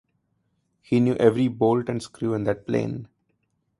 He 0.81 0.99
knew 0.99 1.13
every 1.19 1.47
bolt 1.47 1.87
and 1.87 2.01
screw 2.01 2.33
in 2.33 2.43
that 2.45 2.65
plane. 2.65 3.07